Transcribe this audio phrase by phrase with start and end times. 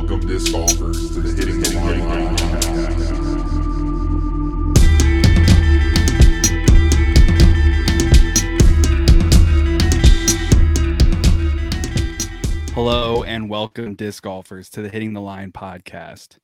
[0.00, 3.50] Welcome disc golfers to the Hitting the Line podcast.
[12.72, 16.38] Hello and welcome, disc golfers, to the Hitting the Line podcast.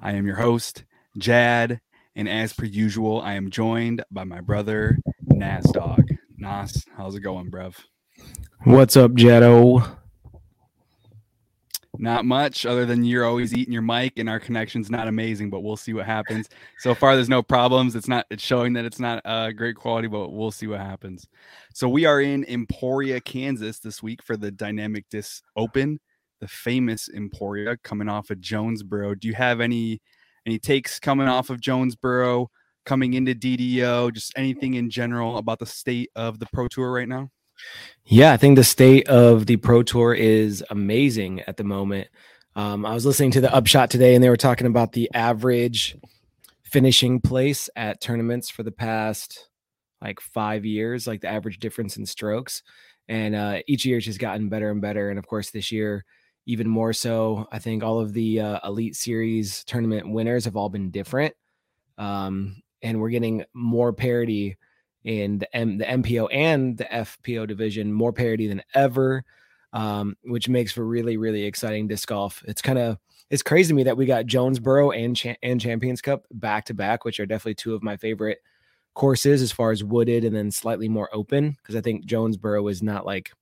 [0.00, 0.84] I am your host,
[1.18, 1.82] Jad,
[2.16, 6.08] and as per usual, I am joined by my brother, Nas Dog.
[6.38, 7.74] Nas, how's it going, bruv?
[8.62, 9.98] What's up, Jetto?
[12.04, 15.60] Not much other than you're always eating your mic and our connection's not amazing, but
[15.60, 16.50] we'll see what happens.
[16.80, 17.96] So far, there's no problems.
[17.96, 21.26] It's not, it's showing that it's not uh, great quality, but we'll see what happens.
[21.72, 25.98] So we are in Emporia, Kansas this week for the Dynamic Disc Open,
[26.42, 29.14] the famous Emporia coming off of Jonesboro.
[29.14, 30.02] Do you have any
[30.44, 32.50] any takes coming off of Jonesboro,
[32.84, 37.08] coming into DDO, just anything in general about the state of the Pro Tour right
[37.08, 37.30] now?
[38.04, 42.08] Yeah, I think the state of the Pro Tour is amazing at the moment.
[42.54, 45.96] Um, I was listening to the Upshot today, and they were talking about the average
[46.62, 49.48] finishing place at tournaments for the past
[50.02, 52.62] like five years, like the average difference in strokes.
[53.08, 55.10] And uh, each year it's just gotten better and better.
[55.10, 56.04] And of course, this year,
[56.46, 57.46] even more so.
[57.50, 61.34] I think all of the uh, Elite Series tournament winners have all been different.
[61.96, 64.56] Um, and we're getting more parity
[65.04, 69.24] in the, M- the MPO and the FPO division, more parity than ever,
[69.72, 72.42] um, which makes for really, really exciting disc golf.
[72.46, 72.98] It's kind of
[73.30, 77.04] it's crazy to me that we got Jonesboro and and Champions Cup back to back,
[77.04, 78.38] which are definitely two of my favorite
[78.94, 82.82] courses as far as wooded and then slightly more open because I think Jonesboro is
[82.82, 83.32] not like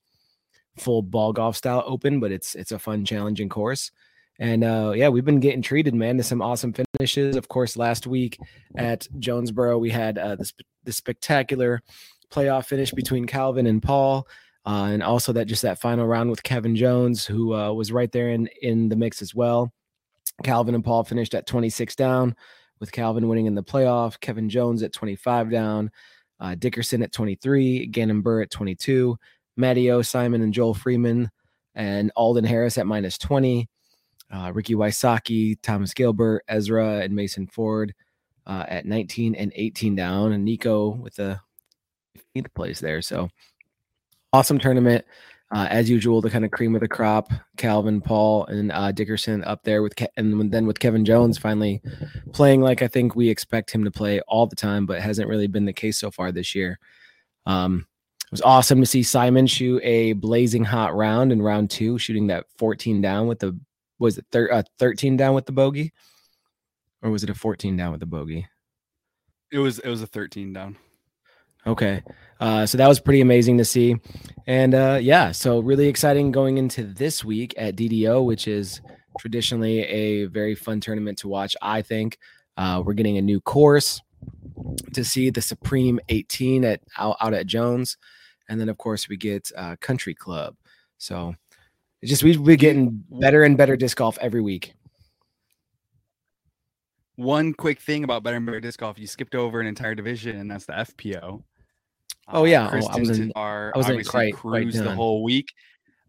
[0.79, 3.91] full ball golf style open, but it's it's a fun, challenging course.
[4.39, 7.37] And uh, yeah, we've been getting treated, man, to some awesome finishes.
[7.37, 8.39] Of course, last week
[8.77, 10.53] at Jonesboro, we had uh, this
[10.85, 11.81] the spectacular
[12.31, 14.27] playoff finish between Calvin and Paul,
[14.67, 18.11] uh, and also that just that final round with Kevin Jones, who uh, was right
[18.11, 19.73] there in in the mix as well.
[20.43, 22.35] Calvin and Paul finished at 26 down,
[22.81, 24.19] with Calvin winning in the playoff.
[24.19, 25.91] Kevin Jones at 25 down,
[26.41, 29.17] uh, Dickerson at 23, Gannon Buhr at 22,
[29.57, 31.31] Matteo Simon and Joel Freeman,
[31.75, 33.69] and Alden Harris at minus 20.
[34.33, 37.95] Uh, Ricky Wysocki, Thomas Gilbert, Ezra, and Mason Ford
[38.47, 41.39] uh, at 19 and 18 down, and Nico with the
[42.35, 43.03] 15th place there.
[43.03, 43.29] So
[44.33, 45.05] awesome tournament.
[45.55, 49.45] Uh, as usual, the kind of cream of the crop, Calvin, Paul, and uh, Dickerson
[49.45, 51.83] up there with, Ke- and then with Kevin Jones finally
[52.33, 55.49] playing like I think we expect him to play all the time, but hasn't really
[55.49, 56.79] been the case so far this year.
[57.45, 57.87] Um,
[58.25, 62.29] it was awesome to see Simon shoot a blazing hot round in round two, shooting
[62.29, 63.55] that 14 down with the
[63.99, 65.93] was it thir- uh, 13 down with the bogey,
[67.03, 68.47] or was it a 14 down with the bogey?
[69.51, 70.77] It was it was a 13 down.
[71.67, 72.03] Okay.
[72.41, 73.95] Uh, so that was pretty amazing to see.
[74.47, 78.81] And uh, yeah, so really exciting going into this week at DDO, which is
[79.19, 81.55] traditionally a very fun tournament to watch.
[81.63, 82.19] I think
[82.57, 84.01] uh, we're getting a new course
[84.93, 87.97] to see the Supreme 18 at out, out at Jones.
[88.49, 90.57] And then, of course, we get uh, Country Club.
[90.99, 91.35] So
[92.03, 94.75] it's just we've been getting better and better disc golf every week.
[97.17, 100.37] One quick thing about better and better disc golf, you skipped over an entire division,
[100.39, 101.43] and that's the FPO.
[102.29, 102.71] Oh, yeah.
[102.73, 105.49] Oh, I was in- Tattar I was in quite- quite the whole week,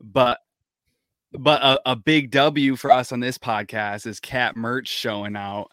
[0.02, 0.40] but
[1.36, 5.72] but a, a big W for us on this podcast is Kat Mertsch showing out.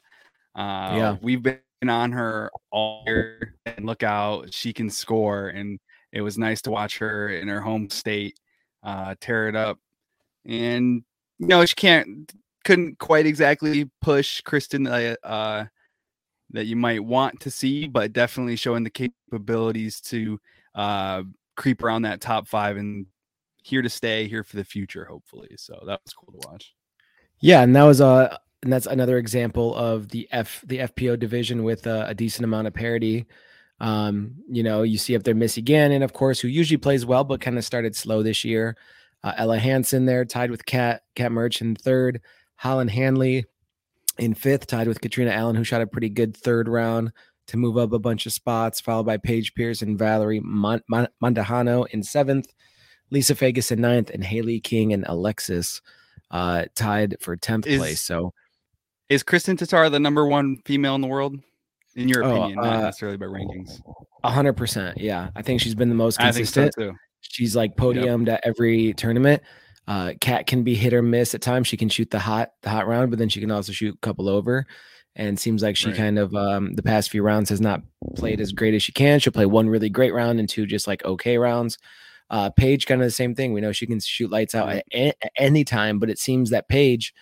[0.54, 1.16] Uh, Yeah.
[1.20, 5.78] we've been on her all year, and look out, she can score, and
[6.12, 8.38] it was nice to watch her in her home state
[8.82, 9.78] uh, tear it up.
[10.50, 11.02] And
[11.38, 12.32] you know, she can't
[12.64, 15.64] couldn't quite exactly push Kristin uh, uh,
[16.50, 20.38] that you might want to see, but definitely showing the capabilities to
[20.74, 21.22] uh,
[21.56, 23.06] creep around that top five and
[23.62, 25.50] here to stay, here for the future, hopefully.
[25.56, 26.74] So that was cool to watch.
[27.40, 31.62] Yeah, and that was uh and that's another example of the F the FPO division
[31.62, 33.26] with uh, a decent amount of parity.
[33.80, 37.24] Um, you know, you see up there Missy Gannon, of course, who usually plays well,
[37.24, 38.76] but kind of started slow this year.
[39.22, 42.20] Uh, Ella Hansen there, tied with Cat Kat Mertsch in third.
[42.56, 43.44] Holyn Handley
[44.18, 47.10] in fifth, tied with Catrina Allen, who shot a pretty good third round
[47.46, 51.08] to move up a bunch of spots, followed by Paige Pierce and Valerie Mon- Mon-
[51.22, 52.46] Mandujano in seventh,
[53.10, 55.80] Lisa Fajkus in ninth, and Hailey King and Alexis
[56.30, 58.00] uh, tied for 10th Is- place.
[58.02, 58.32] So,
[59.08, 61.36] Is Kristin Tattar the number one female in the world?
[61.96, 63.80] In your Oh, opinion, not uh, necessarily by rankings.
[64.24, 64.94] 100%.
[64.98, 65.30] Yeah.
[65.34, 66.74] I think she's been the most I think so consistent.
[66.76, 66.96] too.
[67.40, 69.42] She's like podiumed at every tournament.
[69.88, 71.68] Uh, Kat can be hit or miss at times.
[71.68, 73.98] She can shoot the hot the hot round, but then she can also shoot a
[74.06, 74.66] couple over.
[75.16, 75.96] And seems like she Right.
[75.96, 77.80] kind of um, the past few rounds has not
[78.14, 79.18] played as great as she can.
[79.20, 81.78] She'll play one really great round and two just like okay rounds.
[82.28, 83.54] Uh, Paige kind of the same thing.
[83.54, 86.50] We know she can shoot lights out at, a- at any time, but it seems
[86.50, 87.14] that Paige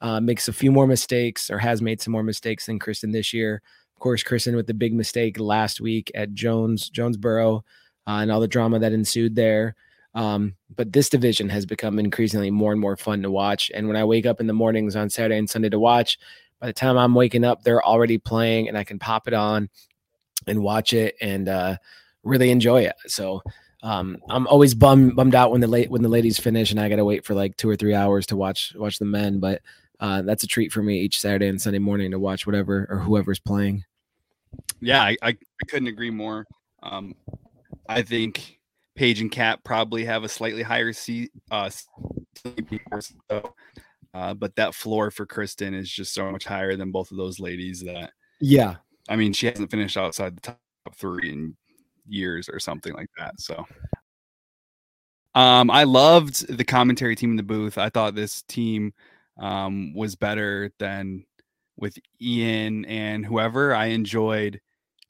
[0.00, 3.34] uh, makes a few more mistakes or has made some more mistakes than Kristin this
[3.34, 3.60] year.
[3.94, 7.64] Of course, Kristin with the big mistake last week at Jones Jonesboro
[8.06, 9.74] uh, and all the drama that ensued there.
[10.14, 13.70] Um, but this division has become increasingly more and more fun to watch.
[13.74, 16.18] And when I wake up in the mornings on Saturday and Sunday to watch,
[16.60, 19.68] by the time I'm waking up, they're already playing, and I can pop it on
[20.46, 21.76] and watch it and uh,
[22.22, 22.94] really enjoy it.
[23.06, 23.42] So
[23.82, 26.88] um, I'm always bummed bummed out when the late when the ladies finish and I
[26.88, 29.40] got to wait for like two or three hours to watch watch the men.
[29.40, 29.62] But
[30.00, 32.98] uh, that's a treat for me each Saturday and Sunday morning to watch whatever or
[32.98, 33.84] whoever's playing.
[34.80, 35.36] Yeah, I, I
[35.68, 36.46] couldn't agree more.
[36.82, 37.14] Um,
[37.88, 38.60] I think
[38.94, 43.54] Paige and Kat probably have a slightly higher seat, uh, so,
[44.14, 47.40] uh, but that floor for Kristin is just so much higher than both of those
[47.40, 48.76] ladies that Yeah,
[49.08, 50.60] I mean she hasn't finished outside the top
[50.96, 51.56] three in
[52.06, 53.40] years or something like that.
[53.40, 53.66] So
[55.34, 57.78] um I loved the commentary team in the booth.
[57.78, 58.92] I thought this team
[59.38, 61.24] um was better than
[61.76, 63.74] with Ian and whoever.
[63.74, 64.60] I enjoyed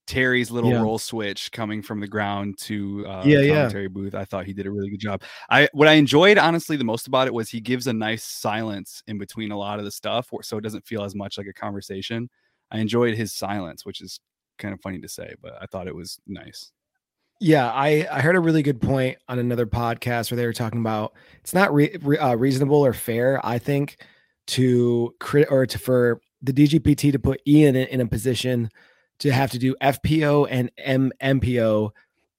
[0.06, 0.82] Terry's little Yeah.
[0.82, 3.54] roll switch coming from the ground to uh, Yeah, the yeah.
[3.54, 4.14] commentary booth.
[4.14, 5.22] I thought he did a really good job.
[5.50, 9.02] I what I enjoyed honestly the most about it was he gives a nice silence
[9.06, 11.52] in between a lot of the stuff, so it doesn't feel as much like a
[11.52, 12.28] conversation.
[12.70, 14.20] I enjoyed his silence, which is
[14.58, 16.70] kind of funny to say, but I thought it was nice.
[17.40, 20.80] Yeah, I, I heard a really good point on another podcast where they were talking
[20.80, 23.96] about it's not re, re- uh, reasonable or fair, I think,
[24.48, 28.70] to crit or to for the DGPT to put Ian in, in a position
[29.20, 31.90] to have to do FPO and M- MPO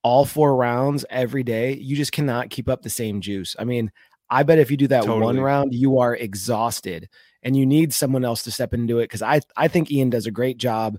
[0.04, 1.74] all four rounds every day.
[1.76, 3.56] You just cannot keep up the same juice.
[3.58, 3.92] I mean,
[4.30, 7.10] I bet if you do that one round, you are exhausted
[7.44, 10.26] and you need someone else to step into it because I I think Ian does
[10.26, 10.98] a great job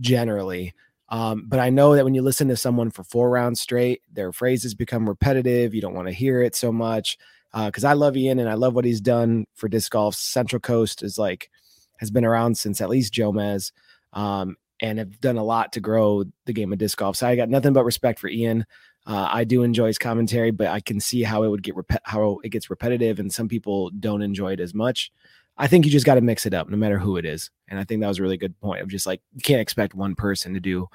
[0.00, 0.74] generally.
[1.08, 4.30] Um, but I know that when you listen to someone for four rounds straight, their
[4.32, 5.74] phrases become repetitive.
[5.74, 7.18] You don't want to hear it so much.
[7.54, 10.14] Because I love Ian and I love what he's done for disc golf.
[10.14, 11.50] Central Coast is like
[11.96, 13.72] has been around since at least Jomez,
[14.12, 17.16] um, and have done a lot to grow the game of disc golf.
[17.16, 18.64] So I got nothing but respect for Ian.
[19.06, 22.02] Uh, I do enjoy his commentary, but I can see how it would get rep-
[22.04, 25.10] how it gets repetitive, and some people don't enjoy it as much.
[25.56, 27.50] I think you just got to mix it up, no matter who it is.
[27.66, 29.94] And I think that was a really good point of just like you can't expect
[29.94, 30.86] one person to do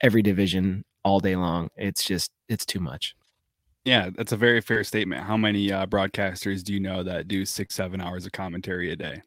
[0.00, 1.68] every division all day long.
[1.76, 3.14] It's just it's too much.
[3.84, 5.22] Yeah, that's a very fair statement.
[5.22, 8.96] How many uh, broadcasters do you know that do six, seven hours of commentary a
[8.96, 9.22] day?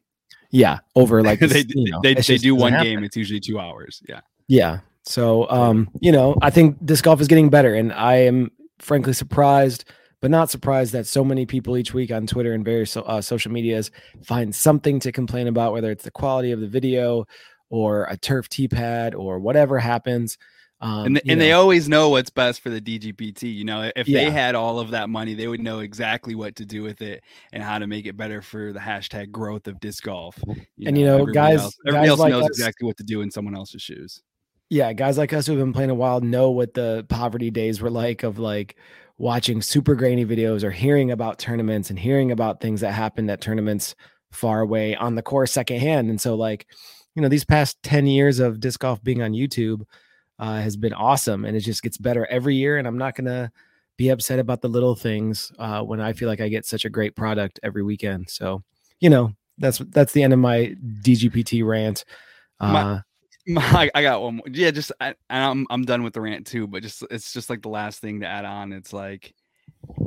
[0.50, 2.86] Yeah, over like they this, you know, they, it's they do one happen.
[2.86, 3.04] game.
[3.04, 4.02] It's usually two hours.
[4.08, 4.20] Yeah.
[4.48, 4.80] Yeah.
[5.04, 9.12] So, um, you know, I think disc golf is getting better, and I am frankly
[9.12, 9.84] surprised,
[10.20, 13.52] but not surprised that so many people each week on Twitter and various uh, social
[13.52, 13.90] medias
[14.22, 17.26] find something to complain about, whether it's the quality of the video
[17.68, 20.38] or a turf tee pad or whatever happens.
[20.84, 23.54] Um, and th- you and they always know what's best for the DGPT.
[23.54, 24.24] You know, if Yeah.
[24.24, 27.24] they had all of that money, they would know exactly what to do with it
[27.54, 30.38] and how to make it better for the hashtag growth of disc golf.
[30.84, 33.22] And, you know, guys- else, everybody guys else like knows us- exactly what to do
[33.22, 34.22] in someone else's shoes.
[34.70, 37.80] yeah, guys like us who have been playing a while know what the poverty days
[37.80, 38.76] were like of like
[39.18, 43.40] watching super grainy videos or hearing about tournaments and hearing about things that happened at
[43.40, 43.94] tournaments
[44.32, 46.10] far away on the course secondhand.
[46.10, 46.66] And so, like,
[47.14, 49.82] you know, these past 10 years of disc golf being on YouTube
[50.38, 52.78] uh, has been awesome and it just gets better every year.
[52.78, 53.50] And I'm not to
[53.96, 56.90] be upset about the little things uh, when I feel like I get such a
[56.90, 58.28] great product every weekend.
[58.28, 58.62] So,
[59.00, 62.04] you know, that's that's the end of my DGPT rant.
[62.60, 63.02] Uh, My-
[63.58, 64.46] I, I got one more.
[64.50, 66.66] Yeah, just I, and I'm I'm done with the rant too.
[66.66, 68.72] But just it's just like the last thing to add on.
[68.72, 69.34] It's like,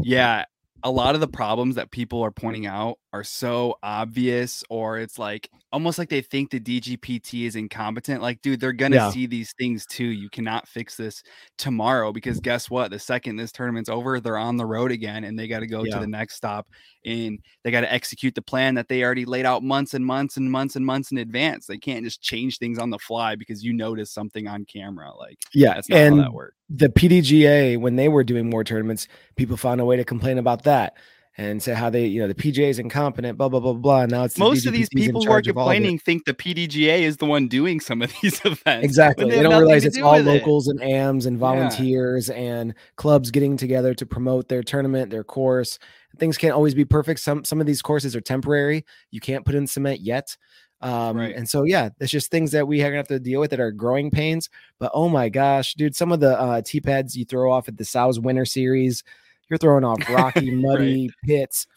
[0.02, 0.46] yeah,
[0.84, 5.18] a lot of the problems that people are pointing out are so obvious, or it's
[5.20, 8.22] like almost like they think the DGPT is incompetent.
[8.22, 9.10] Like, dude, they're gonna Yeah.
[9.12, 10.06] see these things too.
[10.06, 11.24] You cannot fix this
[11.58, 12.92] tomorrow because guess what?
[12.92, 15.84] The second this tournament's over, they're on the road again, and they got to go
[15.84, 15.96] Yeah.
[15.96, 16.68] to the next stop,
[17.06, 20.38] and they got to execute the plan that they already laid out months and months
[20.38, 21.66] and months and months in advance.
[21.66, 25.14] They can't just change things on the fly because you notice something on camera.
[25.16, 26.56] Like, yeah, that's not and how that works.
[26.70, 30.64] the PDGA when they were doing more tournaments, people found a way to complain about
[30.64, 30.96] that
[31.40, 34.06] and say how they, you know, the PGA is incompetent, blah blah blah blah.
[34.08, 35.76] Now it's the Most of these people who are charge of all of it.
[35.76, 38.84] complaining think the PDGA is the one doing some of these events.
[38.86, 39.26] Exactly.
[39.26, 40.32] when They, don't realize it's all with it.
[40.40, 45.78] locals and AMs and volunteers and clubs getting together to promote their tournament, their course.
[46.18, 47.20] Things can't always be perfect.
[47.20, 48.84] Some some of these courses are temporary.
[49.12, 50.36] You can't put in cement yet.
[50.82, 51.36] Um, Right.
[51.36, 53.60] and so yeah, it's just things that we are gonna have to deal with that
[53.60, 54.50] are growing pains.
[54.80, 57.78] But oh my gosh, dude, some of the uh T pads you throw off at
[57.78, 59.04] the Sows Winter Series,
[59.50, 61.68] you're throwing off rocky, muddy pits.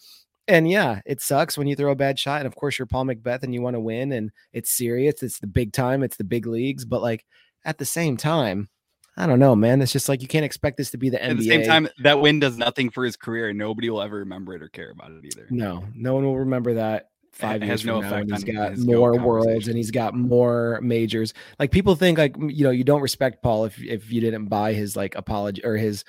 [0.48, 2.40] And yeah, it sucks when you throw a bad shot.
[2.40, 5.22] And of course, you're Paul McBeth and you want to win, and it's serious.
[5.22, 6.02] It's the big time.
[6.02, 6.84] It's the big leagues.
[6.84, 7.24] But like
[7.64, 8.68] at the same time,
[9.16, 9.82] I don't know, man.
[9.82, 11.30] It's just like you can't expect this to be the NBA.
[11.30, 14.18] At the same time, that win does nothing for his career, and nobody will ever
[14.18, 15.46] remember it or care about it either.
[15.50, 17.10] no, no one will remember that.
[17.32, 20.14] five It years has no from now, and he's got more worlds and he's got
[20.14, 21.34] more majors.
[21.58, 24.72] Like people think like you know you don't respect Paul if if you didn't buy
[24.72, 26.04] his like apology or his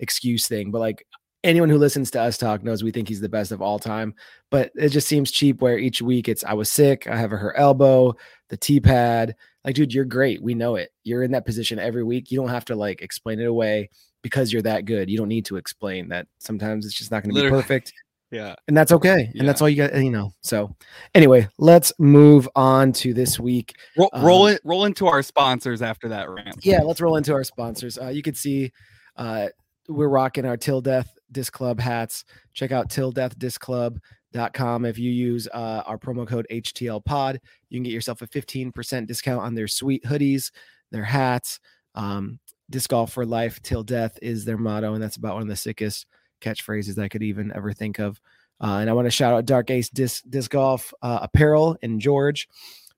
[0.00, 1.06] excuse thing, but like
[1.42, 4.14] anyone who listens to us talk knows we think he's the best of all time.
[4.50, 7.36] But it just seems cheap where each week it's I was sick, I have a
[7.36, 8.14] hurt elbow,
[8.48, 9.34] the T pad.
[9.64, 10.42] Like, dude, you're great.
[10.42, 10.90] We know it.
[11.04, 12.30] You're in that position every week.
[12.30, 13.88] You don't have to like explain it away
[14.22, 15.08] because you're that good.
[15.10, 16.26] You don't need to explain that.
[16.38, 17.92] Sometimes it's just not going to be perfect
[18.30, 18.56] Yeah.
[18.66, 20.74] and that's okay and that's all you got you know so
[21.14, 24.60] anyway let's move on to this week Roll, roll Um, it.
[24.64, 26.56] Roll into our sponsors after that rant.
[26.64, 28.72] yeah let's roll into our sponsors uh, you can see
[29.16, 29.48] uh,
[29.88, 32.24] we're rocking our till death disc club hats.
[32.52, 37.40] Check out till death disc club.com if you use uh, our promo code htl pod.
[37.68, 40.50] You can get yourself a 15% discount on their sweet hoodies
[40.90, 41.60] their hats
[41.96, 42.38] um,
[42.70, 43.60] disc golf for life.
[43.62, 46.06] Till death is their motto and that's about one of the sickest
[46.40, 48.20] catchphrases i could even ever think of.
[48.60, 51.98] Uh, and i want to shout out dark ace disc, disc golf uh, apparel in
[51.98, 52.48] george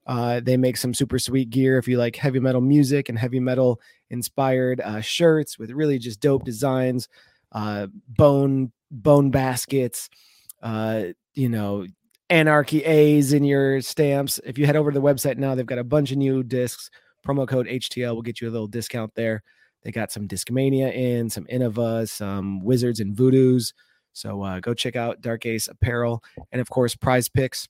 [0.07, 3.41] uh, they make some super sweet gear if you like heavy metal music and heavy
[3.41, 7.09] metal inspired uh, shirts with really just dope designs,
[7.53, 10.09] uh, bone bone baskets,
[10.63, 11.85] uh, you know,
[12.31, 14.41] anarchy A's in your stamps.
[14.45, 16.91] If you head over to the website now, they've got a bunch of new discs.
[17.27, 19.43] Promo code HTL will get you a little discount there.
[19.83, 23.73] They got some Discmania in, some Innova, some Wizards and Voodoos.
[24.13, 26.23] So uh, go check out Dark Ace Apparel
[26.53, 27.69] and of course Prize Picks.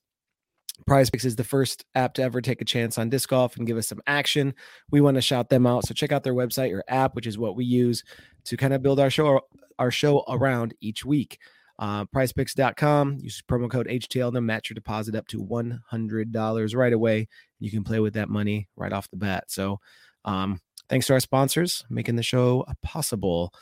[0.85, 3.67] Prize Picks is the first app to ever take a chance on disc golf and
[3.67, 4.53] give us some action.
[4.91, 5.85] We want to shout them out.
[5.85, 8.03] So check out their website or app, which is what we use
[8.45, 9.41] to kind of build our show
[9.79, 11.39] our show around each week.
[11.79, 17.27] Uh, prizepicks.com, use promo code HTL to match your deposit up to $100 right away.
[17.59, 19.43] You can play with that money right off the bat.
[19.47, 19.79] So,
[20.25, 23.53] um, thanks to our sponsors making the show possible.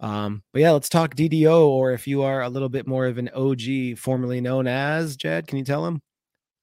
[0.00, 3.16] Um, but yeah, let's talk DDO, or if you are a little bit more of
[3.16, 6.02] an OG, formerly known as Jed, can you tell him?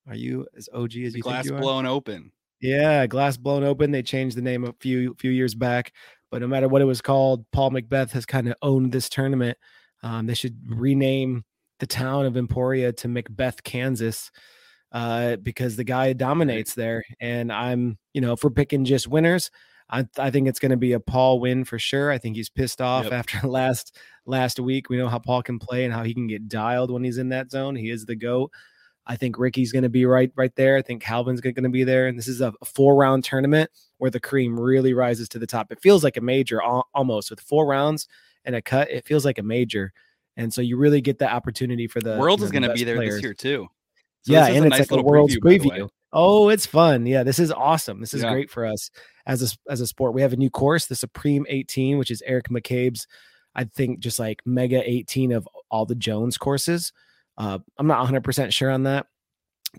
[0.08, 1.62] Are you as OG as you Glass think you are?
[1.62, 2.32] blown open.
[2.60, 3.92] Yeah, glass blown open.
[3.92, 5.94] They changed the name a few few years back,
[6.30, 9.58] but no matter what it was called, Paul McBeth has kind of owned this tournament.
[10.04, 11.44] Um, they should rename
[11.80, 14.30] the town of Emporia to McBeth, Kansas,
[14.92, 17.04] uh, because the guy dominates there.
[17.20, 19.50] And I'm, you know, if we're picking just winners,
[19.90, 22.12] I, I think it's going to be a Paul win for sure.
[22.12, 23.14] I think he's pissed off Yep.
[23.14, 24.90] after last last week.
[24.90, 27.30] We know how Paul can play and how he can get dialed when he's in
[27.30, 27.76] that zone.
[27.76, 28.52] He is the goat.
[29.12, 30.78] I think Ricky's going to be right right there.
[30.78, 32.08] I think Calvin's going to be there.
[32.08, 35.70] And this is a four round tournament where the cream really rises to the top.
[35.70, 38.08] It feels like a major almost with four rounds
[38.46, 38.90] and a cut.
[38.90, 39.92] It feels like a major.
[40.38, 42.78] And so you really get the opportunity for the World you is know, the going
[42.78, 43.16] to be there players.
[43.16, 43.68] this year too.
[44.22, 45.90] So yeah, and a it's nice like a little world's the preview.
[46.14, 47.06] Oh, it's fun.
[47.06, 48.00] Yeah, this is awesome.
[48.00, 48.32] This is Yeah.
[48.32, 48.92] great for us
[49.26, 50.14] as a as a sport.
[50.14, 53.08] We have a new course, the Supreme 18, which is Eric McCabe's,
[53.56, 56.94] I think, just like mega 18 of all the Jones courses.
[57.38, 59.08] Uh, I'm not 100% sure on that.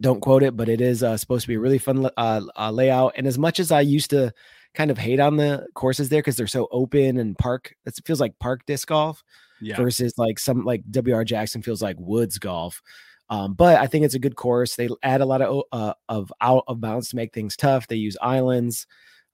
[0.01, 2.71] Don't quote it, but it is uh, supposed to be a really fun uh, uh,
[2.71, 3.13] layout.
[3.17, 4.33] And as much as I used to
[4.75, 8.21] kind of hate on the courses there because they're so open and park, it feels
[8.21, 9.23] like park disc golf
[9.61, 9.77] Yeah.
[9.77, 12.81] versus like some like WR Jackson feels like woods golf.
[13.29, 14.77] Um, but I think it's a good course.
[14.77, 17.87] They add a lot of uh, of out of bounds to make things tough.
[17.87, 18.87] They use islands,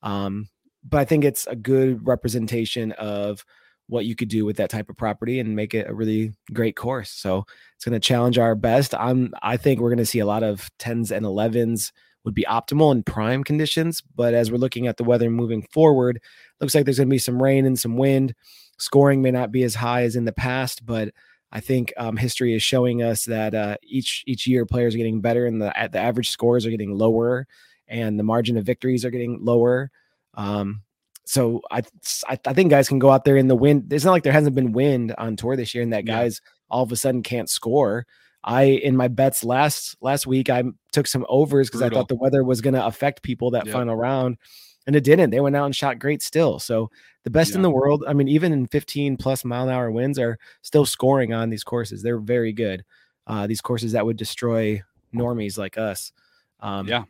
[0.02, 0.48] um,
[0.88, 3.44] but I think it's a good representation of
[3.88, 6.76] what you could do with that type of property and make it a really great
[6.76, 7.10] course.
[7.10, 8.94] So it's going to challenge our best.
[8.94, 11.92] I'm I think we're going to see a lot of tens and elevens
[12.24, 14.02] would be optimal in prime conditions.
[14.14, 16.20] But as we're looking at the weather moving forward,
[16.60, 18.34] looks like there's going to be some rain and some wind.
[18.78, 21.12] Scoring may not be as high as in the past, but
[21.50, 25.20] I think um, history is showing us that uh, each each year players are getting
[25.20, 27.46] better, and the the average scores are getting lower,
[27.88, 29.90] and the margin of victories are getting lower.
[30.34, 30.82] Um,
[31.30, 31.82] so I,
[32.26, 33.92] I I think guys can go out there in the wind.
[33.92, 36.16] It's not like there hasn't been wind on tour this year, and that Yeah.
[36.22, 38.06] guys all of a sudden can't score.
[38.42, 42.16] I in my bets last last week I took some overs because I thought the
[42.16, 43.72] weather was going to affect people that Yep.
[43.74, 44.38] final round,
[44.86, 45.28] and it didn't.
[45.28, 46.58] They went out and shot great still.
[46.58, 46.90] So
[47.24, 48.04] the best in the world.
[48.08, 51.62] I mean, even in 15 plus mile an hour winds are still scoring on these
[51.64, 52.02] courses.
[52.02, 52.84] They're very good.
[53.26, 54.80] Uh, these courses that would destroy
[55.14, 56.12] normies like us.
[56.60, 57.04] Um, Yeah.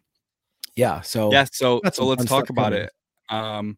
[0.74, 1.02] yeah.
[1.02, 2.82] So yeah so so let's talk about coming.
[2.82, 2.90] it
[3.30, 3.76] um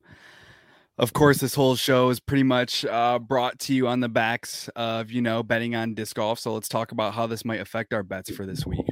[1.01, 4.69] of course this whole show is pretty much uh brought to you on the backs
[4.77, 6.39] of you know betting on disc golf.
[6.39, 8.87] So let's talk about how this might affect our bets for this week.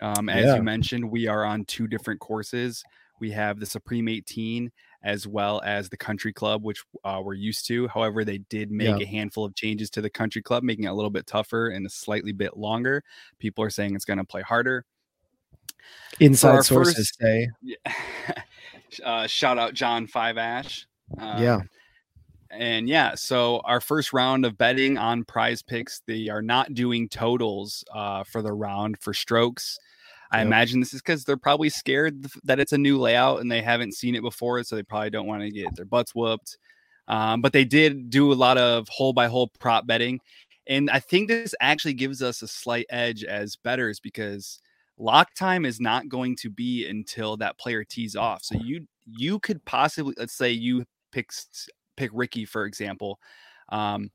[0.00, 0.56] Um as Yeah.
[0.56, 2.82] you mentioned we are on two different courses.
[3.20, 7.66] We have the supreme 18 as well as the country club which uh, we're used
[7.68, 7.86] to.
[7.88, 9.04] However they did make Yeah.
[9.04, 11.86] a handful of changes to the country club making it a little bit tougher and
[11.86, 13.02] a slightly bit longer.
[13.38, 14.84] People are saying it's going to play harder.
[16.18, 17.48] Inside sources first- say,
[19.04, 20.86] uh, shout out John Five Ash.
[21.18, 21.62] Um, Yeah.
[22.50, 27.08] And yeah, so our first round of betting on prize picks, they are not doing
[27.08, 29.78] totals uh, for the round for strokes.
[30.32, 30.46] I Yep.
[30.46, 33.94] imagine this is because they're probably scared that it's a new layout and they haven't
[33.94, 36.58] seen it before, so they probably don't want to get their butts whooped.
[37.08, 40.20] Um, but they did do a lot of hole by hole prop betting,
[40.66, 44.60] and I think this actually gives us a slight edge as betters because
[44.98, 48.42] lock time is not going to be until that player tees off.
[48.44, 51.30] So you you could possibly let's say you pick
[51.96, 53.18] pick Ricky for example.
[53.70, 54.10] Um,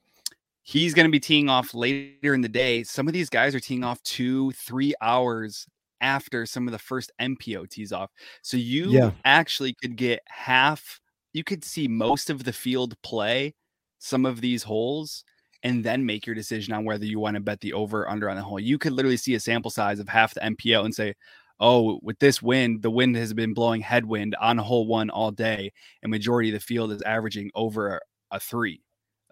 [0.64, 2.84] he's going to be teeing off later in the day.
[2.84, 5.68] Some of these guys are teeing off two, three hours
[6.02, 8.12] after some of the first MPO tees off.
[8.42, 9.12] So you Yeah.
[9.26, 11.00] actually could get half,
[11.34, 13.56] you could see most of the field play
[14.00, 15.24] some of these holes
[15.64, 18.30] and then make your decision on whether you want to bet the over or under
[18.30, 18.60] on the hole.
[18.60, 21.16] You could literally see a sample size of half the MPO and say,
[21.60, 25.72] oh, with this wind, the wind has been blowing headwind on hole one all day,
[26.04, 28.82] and majority of the field is averaging over a three.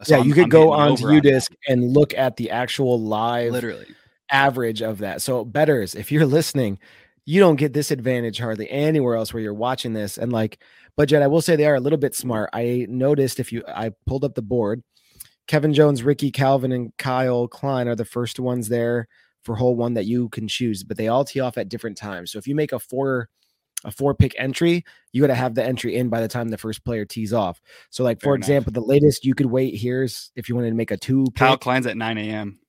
[0.04, 1.24] So yeah, I'm- you could I'm go onto over on that.
[1.24, 3.88] UDisc and look at the actual live literally.
[4.32, 5.22] average of that.
[5.22, 6.80] So betters, if you're listening,
[7.26, 10.18] you don't get this advantage hardly anywhere else where you're watching this.
[10.18, 10.62] And like,
[10.98, 12.50] but Jed, I will say they are a little bit smart.
[12.54, 14.84] I noticed if you, I pulled up the board,
[15.48, 19.08] Kevin Jones, Ricky Calvin, and Kyle Klein are the first ones there
[19.44, 22.32] for hole one that you can choose, but they all tee off at different times.
[22.32, 23.30] So if you make a four,
[23.84, 26.58] a four pick entry, you got to have the entry in by the time the
[26.58, 27.62] first player tees off.
[27.90, 28.48] So like, Fair for enough.
[28.48, 31.54] example, the latest you could wait here's if you wanted to make a two Kyle
[31.54, 32.60] pick, Klein's at 9 a.m.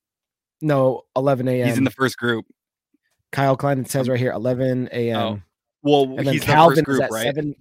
[0.61, 1.67] no, 11 a.m.
[1.67, 2.47] He's in the first group.
[3.33, 3.81] Kyle Klein.
[3.81, 5.17] It says right here, 11 a.m.
[5.17, 5.41] Oh,
[5.83, 7.23] Well, and then he's the Calvin first group, is at right?
[7.25, 7.55] seven.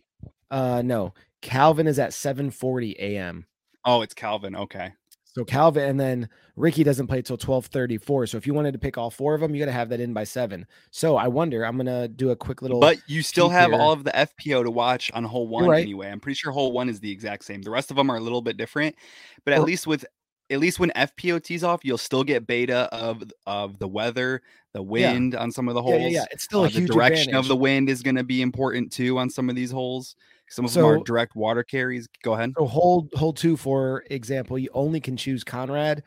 [0.51, 3.46] Uh, no, Calvin is at 7:40 a.m.
[3.86, 4.55] Oh, it's Calvin.
[4.55, 4.93] Okay.
[5.35, 8.27] So Calvin, and then Ricky doesn't play till 12:34.
[8.29, 9.99] So if you wanted to pick all four of them, you got to have that
[9.99, 10.65] in by seven.
[10.91, 11.65] So I wonder.
[11.65, 12.79] I'm gonna do a quick little.
[12.79, 13.79] But you still have here.
[13.79, 15.81] all of the FPO to watch on hole one right.
[15.81, 16.09] anyway.
[16.09, 17.63] I'm pretty sure hole one is the exact same.
[17.63, 18.95] The rest of them are a little bit different,
[19.43, 20.05] but at Or- least with
[20.49, 24.81] at least when FPO tees off, you'll still get beta of of the weather, the
[24.83, 25.13] Yeah.
[25.13, 26.01] wind on some of the yeah, holes.
[26.03, 26.25] yeah, yeah.
[26.31, 27.35] It's still Uh, a the direction advantage.
[27.45, 30.15] of the wind is going to be important too on some of these holes.
[30.53, 32.07] Some of them are So- direct water carries.
[32.24, 32.53] Go ahead.
[32.57, 36.03] So hold hold two, for example, you only can choose Conrad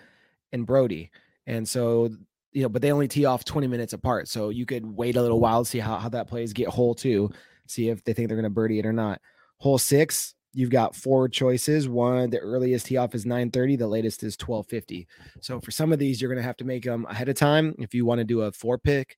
[0.53, 1.11] and Brody.
[1.47, 2.11] And so,
[2.53, 4.29] you know, but they only tee off 20 minutes apart.
[4.29, 7.31] So you could wait a little while, see how, how that plays, get hole two,
[7.67, 9.21] see if they think they're gonna birdie it or not.
[9.59, 11.89] Hole six, you've got four choices.
[11.89, 15.07] One, the earliest tee off is 9:30, the latest is 12:50.
[15.41, 17.93] So for some of these, you're gonna have to make them ahead of time if
[17.95, 19.17] you want to do a four pick.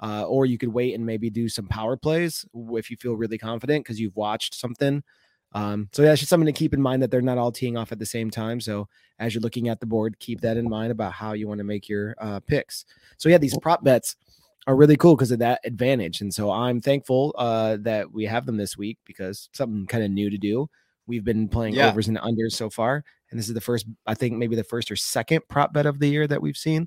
[0.00, 3.38] Uh, or you could wait and maybe do some power plays if you feel really
[3.38, 5.02] confident because you've watched something
[5.52, 7.76] um, so yeah, it's just something to keep in mind that they're not all teeing
[7.76, 8.60] off at the same time.
[8.60, 11.58] So as you're looking at the board, keep that in mind about how you want
[11.58, 12.84] to make your uh, picks.
[13.16, 14.16] So yeah, these prop bets
[14.66, 16.20] are really cool because of that advantage.
[16.20, 20.10] And so I'm thankful uh, that we have them this week because something kind of
[20.10, 20.68] new to do.
[21.06, 21.88] We've been playing Yeah.
[21.88, 24.90] overs and unders so far, and this is the first, I think maybe the first
[24.90, 26.86] or second prop bet of the year that we've seen.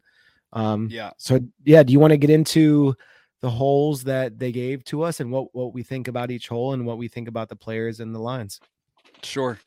[0.53, 1.11] Um, Yeah.
[1.17, 2.95] so yeah, do you want to get into
[3.41, 6.73] the holes that they gave to us and what what we think about each hole
[6.73, 8.59] and what we think about the players and the lines?
[9.23, 9.59] Sure.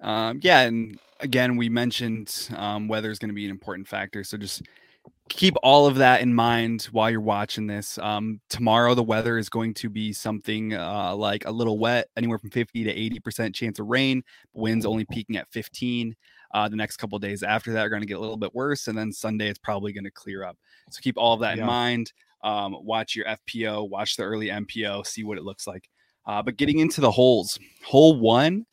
[0.00, 4.24] Um, yeah, and again, we mentioned um, weather is going to be an important factor.
[4.24, 4.62] So just
[5.28, 7.98] keep all of that in mind while you're watching this.
[7.98, 12.38] Um, tomorrow, the weather is going to be something uh, like a little wet, anywhere
[12.38, 14.22] from 50 to 80 percent chance of rain.
[14.54, 16.16] Winds only peaking at 15.
[16.52, 18.54] Uh, the next couple of days after that are going to get a little bit
[18.54, 20.56] worse, and then Sunday it's probably going to clear up.
[20.90, 21.62] So keep all of that Yeah.
[21.62, 22.12] in mind.
[22.42, 25.88] Um, watch your FPO, watch the early MPO, see what it looks like.
[26.26, 28.66] Uh, but getting into the holes, hole one,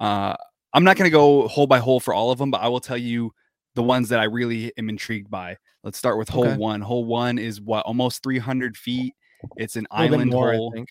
[0.00, 0.34] uh,
[0.74, 2.80] I'm not going to go hole by hole for all of them, but I will
[2.80, 3.32] tell you
[3.74, 5.56] the ones that I really am intrigued by.
[5.84, 6.56] Let's start with hole Okay.
[6.56, 6.80] one.
[6.80, 9.14] Hole one is what almost 300 feet.
[9.56, 10.72] It's an island more, I hole.
[10.72, 10.88] think.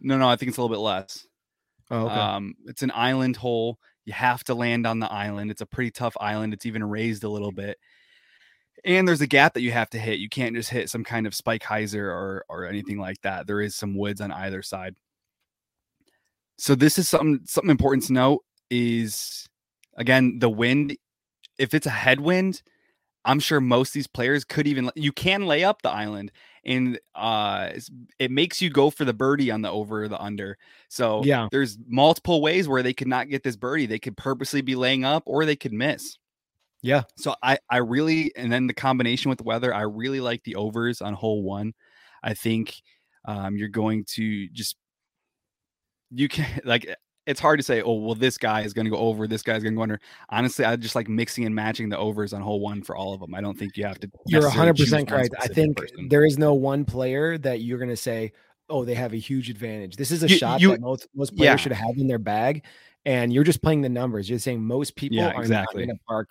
[0.00, 1.26] No, no, I think it's a little bit less.
[1.90, 2.14] Oh, okay.
[2.14, 3.78] Um, it's an island hole.
[4.06, 5.50] You have to land on the island.
[5.50, 6.54] It's a pretty tough island.
[6.54, 7.76] It's even raised a little bit.
[8.84, 10.20] And there's a gap that you have to hit.
[10.20, 13.46] You can't just hit some kind of spike hyzer or or anything like that.
[13.46, 14.94] There is some woods on either side.
[16.56, 19.48] So this is something something important to note is
[19.96, 20.96] again the wind.
[21.58, 22.62] If it's a headwind,
[23.24, 26.30] I'm sure most these players could even you can lay up the island
[26.66, 27.70] and uh
[28.18, 30.58] it makes you go for the birdie on the over or the under.
[30.88, 31.48] So Yeah.
[31.50, 33.86] there's multiple ways where they could not get this birdie.
[33.86, 36.18] They could purposely be laying up or they could miss.
[36.82, 37.04] yeah.
[37.16, 40.56] So I I really and then the combination with the weather, I really like the
[40.56, 41.74] overs on hole one.
[42.22, 42.82] I think
[43.24, 44.76] um, you're going to just
[46.10, 46.86] you can like
[47.26, 49.62] it's hard to say, oh well, this guy is going to go over, this guy's
[49.62, 50.00] going to go under.
[50.30, 53.20] Honestly, I just like mixing and matching the overs on hole one for all of
[53.20, 53.34] them.
[53.34, 54.10] I don't think you have to.
[54.26, 55.34] You're 100% correct.
[55.40, 56.08] I think person.
[56.08, 58.32] there is no one player that you're going to say,
[58.68, 59.96] oh, they have a huge advantage.
[59.96, 61.56] This is a You- shot you- that most, most players yeah.
[61.56, 62.64] should have in their bag.
[63.04, 64.28] and you're just playing the numbers.
[64.28, 65.82] You're saying most people Yeah, are exactly.
[65.82, 66.30] not going to park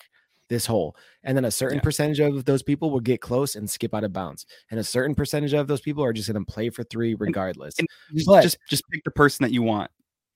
[0.49, 1.83] this hole, and then a certain Yeah.
[1.83, 5.15] percentage of those people will get close and skip out of bounds, and a certain
[5.15, 7.79] percentage of those people are just going to play for three regardless.
[7.79, 9.89] and just, But- just just pick the person that you want.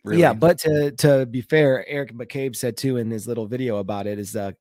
[0.03, 0.21] Really.
[0.21, 4.07] Yeah, but to to be fair, Eric McCabe said too in his little video about
[4.07, 4.55] it is that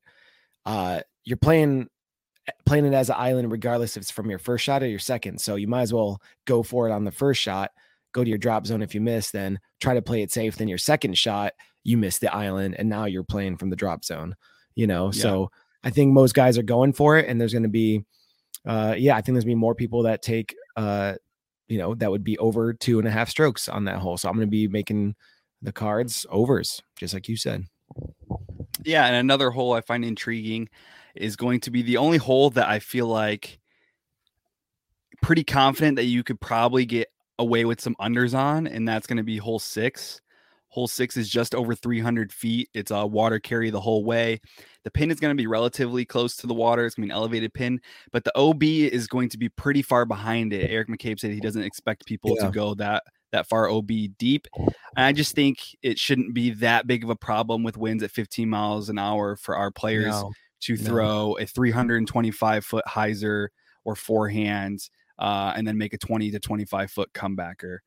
[0.65, 1.87] uh you're playing
[2.65, 5.39] playing it as an island regardless if it's from your first shot or your second.
[5.39, 7.71] So you might as well go for it on the first shot,
[8.11, 10.57] go to your drop zone if you miss, then try to play it safe.
[10.57, 14.03] Then your second shot, you miss the island, and now you're playing from the drop
[14.03, 14.35] zone.
[14.75, 15.21] You know, Yeah.
[15.21, 15.51] so
[15.83, 18.03] I think most guys are going for it, and there's going to be,
[18.65, 21.15] uh, yeah, I think there's gonna be more people that take, uh,
[21.69, 24.17] you know, that would be over two and a half strokes on that hole.
[24.17, 25.15] So I'm going to be making
[25.61, 27.65] the cards overs, just like you said.
[28.83, 30.69] Yeah, and another hole I find intriguing
[31.15, 33.59] is going to be the only hole that I feel like
[35.21, 39.17] pretty confident that you could probably get away with some unders on, and that's going
[39.17, 40.21] to be hole six.
[40.69, 42.69] Hole six is just over 300 feet.
[42.73, 44.39] It's a water carry the whole way.
[44.83, 46.85] The pin is going to be relatively close to the water.
[46.85, 49.81] It's going to be an elevated pin, but the OB is going to be pretty
[49.81, 50.69] far behind it.
[50.69, 52.45] Eric McCabe said he doesn't expect people Yeah.
[52.45, 54.47] to go that that far OB deep.
[54.57, 58.09] And I just think it shouldn't be that big of a problem with winds at
[58.09, 60.31] 15 miles an hour for our players No.
[60.61, 60.83] to no.
[60.83, 63.49] throw a 325 foot hyzer
[63.85, 64.79] or forehand
[65.19, 67.79] uh, and then make a 20 to 25 foot comebacker.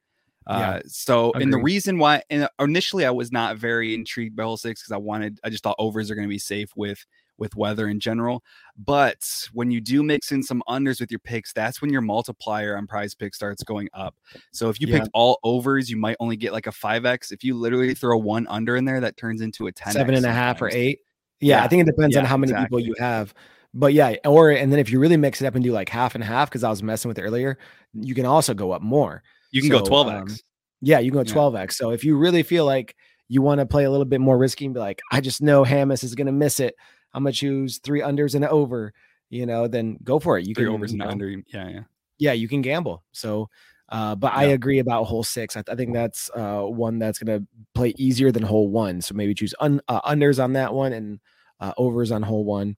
[0.47, 4.43] Uh, Yeah, so, and the reason why, and initially I was not very intrigued by
[4.45, 7.05] hole six because I wanted, I just thought overs are going to be safe with
[7.39, 8.45] with weather in general.
[8.77, 9.19] But
[9.53, 12.87] when you do mix in some unders with your picks, that's when your multiplier on
[12.87, 14.15] prize pick starts going up.
[14.53, 14.99] So if you Yeah.
[14.99, 17.33] picked all overs, you might only get like a 5x.
[17.33, 20.27] If you literally throw one under in there, that turns into a 10 seven and
[20.27, 21.01] a half or eight.
[21.41, 23.35] Yeah, I think it depends on how many people you have.
[23.75, 26.15] But yeah, or and then if you really mix it up and do like half
[26.15, 27.59] and half, because I was messing with it earlier,
[27.95, 29.23] you can also go up more.
[29.53, 30.31] You can go 12x.
[30.31, 30.37] um,
[30.81, 31.73] Yeah, you can go 12x.
[31.75, 32.97] So if you really feel like
[33.29, 35.65] you want to play a little bit more risky and be like, I just know
[35.65, 36.75] Hamas is gonna miss it.
[37.15, 38.93] I'm gonna choose three unders and an over,
[39.31, 40.47] you know, then go for it.
[40.47, 41.29] You three can overs you and know, under.
[41.29, 41.81] Yeah, yeah.
[42.19, 43.03] yeah, you can gamble.
[43.13, 43.49] So,
[43.89, 45.57] uh, but I agree about hole six.
[45.57, 49.01] I, I think that's uh, one that's going to play easier than hole one.
[49.03, 51.21] So maybe choose un, uh, unders on that one and
[51.61, 52.77] uh, overs on hole one.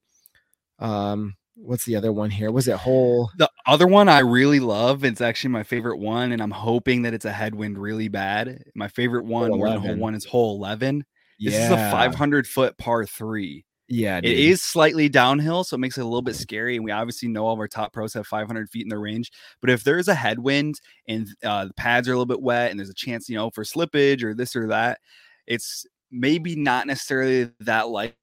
[0.81, 2.51] Um, what's the other one here?
[2.51, 3.31] Was it hole?
[3.37, 7.15] The other one I really love, it's actually my favorite one, and I'm hoping that
[7.15, 8.63] it's a headwind really bad.
[8.75, 11.05] My favorite one, more than hole one, is hole 11.
[11.39, 13.65] This yeah, is a 500 foot par three.
[13.89, 14.39] Yeah, It dude.
[14.39, 16.77] is slightly downhill, so it makes it a little bit scary.
[16.77, 19.31] And we obviously know all of our top pros have 500 feet in their range.
[19.61, 22.81] But if there's a headwind and uh, the pads are a little bit wet and
[22.81, 25.01] there's a chance, you know, for slippage or this or that,
[25.47, 28.17] it's maybe not necessarily that likely.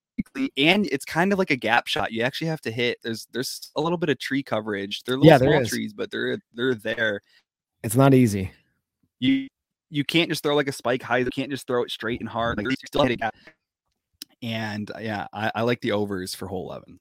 [0.58, 2.12] And it's kind of like a gap shot.
[2.12, 2.98] You actually have to hit.
[3.04, 5.04] There's there's a little bit of tree coverage.
[5.04, 7.22] They're little Yeah, small trees, but they're they're there.
[7.84, 8.52] It's not easy.
[9.20, 9.48] You
[9.90, 11.18] you can't just throw like a spike high.
[11.18, 12.58] You can't just throw it straight and hard.
[12.58, 13.36] Like you still hit a gap.
[14.42, 17.00] And uh, yeah, I, I like the overs for hole 11.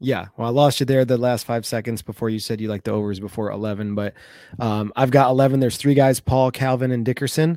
[0.00, 2.82] Yeah, well, I lost you there the last five seconds before you said you like
[2.82, 4.14] the overs before 11, but
[4.58, 5.60] um, I've got 11.
[5.60, 7.56] There's three guys Paul, Calvin, and Dickerson.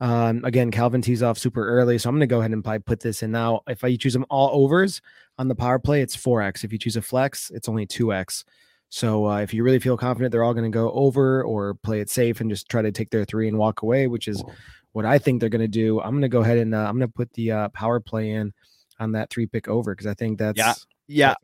[0.00, 2.80] Um, again, Calvin tees off super early, so I'm going to go ahead and probably
[2.80, 3.62] put this in now.
[3.66, 5.00] If I, you choose them all overs
[5.38, 6.64] on the power play, it's 4x.
[6.64, 8.44] If you choose a flex, it's only 2x.
[8.88, 12.00] So uh, if you really feel confident they're all going to go over or play
[12.00, 14.44] it safe and just try to take their three and walk away, which is
[14.92, 16.96] what I think they're going to do, I'm going to go ahead and uh, I'm
[16.96, 18.52] going to put the uh, power play in
[18.98, 20.74] on that three pick over because I think that's Yeah,
[21.08, 21.42] yeah pick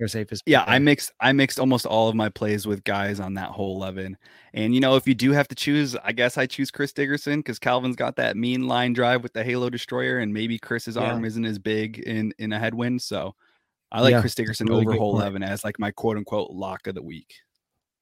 [0.66, 4.16] i mixed i mixed almost all of my plays with guys on that hole 11
[4.54, 7.38] and you know if you do have to choose i guess i choose chris dickerson
[7.40, 11.02] because calvin's got that mean line drive with the halo destroyer and maybe chris's Yeah.
[11.02, 13.34] arm isn't as big in in a headwind so
[13.92, 15.22] i like Yeah, chris dickerson really over whole point.
[15.22, 17.34] 11 as like my quote unquote lock of the week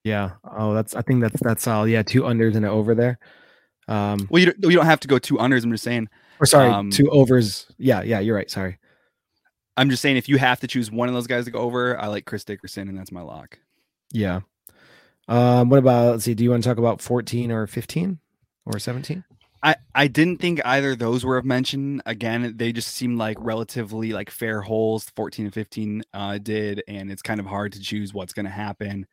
[0.05, 0.31] Yeah.
[0.45, 1.91] Oh, that's I think that's that's solid.
[1.91, 3.19] Yeah, two unders and an over there.
[3.87, 6.09] Um well you don't, you don't have to go two unders i'm just saying
[6.41, 7.67] or sorry, um, two overs.
[7.77, 8.51] Yeah, yeah, you're right.
[8.51, 8.79] Sorry.
[9.81, 12.01] I'm just saying if you have to choose one of those guys to go over
[12.01, 13.59] i like chris dickerson and that's my lock
[14.13, 14.41] Yeah.
[15.29, 18.19] Um, what about let's see, do you want to talk about 14 or 15
[18.67, 19.25] or 17?
[19.63, 22.03] I, I didn't think either of those were of mention.
[22.07, 25.11] Again, they just seem like relatively like fair holes.
[25.15, 28.51] 14 and 15 uh, did, and it's kind of hard to choose what's going to
[28.51, 29.07] happen.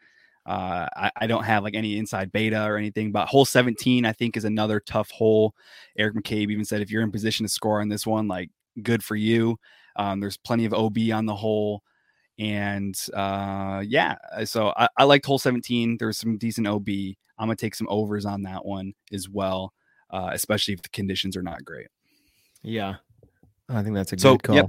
[0.46, 4.14] Uh, I, I don't have like any inside beta or anything, but hole 17 I
[4.14, 5.54] think is another tough hole.
[5.98, 8.50] Eric McCabe even said if you're in position to score on this one, like
[8.82, 9.60] good for you.
[9.98, 11.84] Um, there's plenty of OB on the hole,
[12.40, 15.98] and uh, yeah, so I, I liked hole 17.
[16.00, 16.88] There's some decent OB.
[16.90, 19.74] I'm gonna take some overs on that one as well
[20.10, 21.88] uh, especially if the conditions are not great.
[22.64, 22.96] Yeah.
[23.70, 24.56] I think that's a So, good call.
[24.56, 24.68] yep.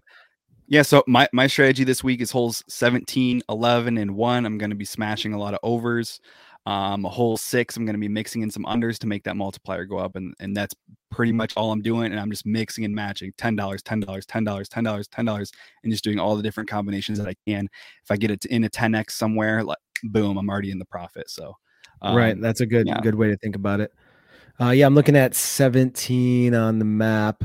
[0.70, 4.44] Yeah, so my, my strategy this week is holes 17, 11, and 1.
[4.44, 6.20] I'm going to be smashing a lot of overs.
[6.68, 9.38] Um, a hole six, I'm going to be mixing in some unders to make that
[9.38, 10.74] multiplier go up, and and that's
[11.10, 12.12] pretty much all I'm doing.
[12.12, 15.24] And I'm just mixing and matching ten dollars, ten dollars, ten dollars, ten dollars, ten
[15.24, 15.50] dollars,
[15.82, 17.70] and just doing all the different combinations that I can.
[18.04, 21.30] If I get it in a 10x somewhere, like boom, I'm already in the profit.
[21.30, 21.54] So,
[22.02, 23.00] um, right, that's a good yeah.
[23.00, 23.90] good way to think about it.
[24.60, 27.44] Uh, yeah, I'm looking at 17 on the map